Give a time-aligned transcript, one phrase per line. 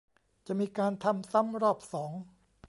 [0.47, 2.11] จะมีการทำซ้ำรอบสอง